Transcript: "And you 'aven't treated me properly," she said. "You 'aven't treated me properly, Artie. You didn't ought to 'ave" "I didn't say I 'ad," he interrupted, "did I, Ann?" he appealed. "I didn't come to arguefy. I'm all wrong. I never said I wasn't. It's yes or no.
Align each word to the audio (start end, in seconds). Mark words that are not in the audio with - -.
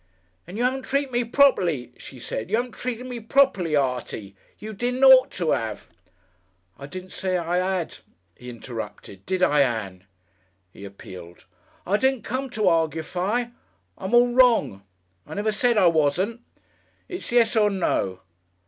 "And 0.47 0.57
you 0.57 0.63
'aven't 0.63 0.81
treated 0.85 1.11
me 1.11 1.23
properly," 1.23 1.93
she 1.95 2.17
said. 2.17 2.49
"You 2.49 2.57
'aven't 2.57 2.71
treated 2.73 3.05
me 3.05 3.19
properly, 3.19 3.75
Artie. 3.75 4.35
You 4.57 4.73
didn't 4.73 5.03
ought 5.03 5.29
to 5.33 5.53
'ave" 5.53 5.81
"I 6.79 6.87
didn't 6.87 7.11
say 7.11 7.37
I 7.37 7.59
'ad," 7.59 7.99
he 8.35 8.49
interrupted, 8.49 9.23
"did 9.27 9.43
I, 9.43 9.61
Ann?" 9.61 10.05
he 10.73 10.85
appealed. 10.85 11.45
"I 11.85 11.97
didn't 11.97 12.23
come 12.23 12.49
to 12.49 12.67
arguefy. 12.67 13.51
I'm 13.95 14.15
all 14.15 14.33
wrong. 14.33 14.81
I 15.27 15.35
never 15.35 15.51
said 15.51 15.77
I 15.77 15.85
wasn't. 15.85 16.41
It's 17.07 17.31
yes 17.31 17.55
or 17.55 17.69
no. 17.69 18.21